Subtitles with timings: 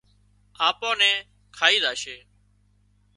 [0.67, 1.17] آپان نين
[1.57, 2.17] کائي زاشي